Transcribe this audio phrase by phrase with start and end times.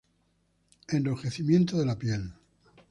[0.89, 2.33] Enrojecimiento de la piel.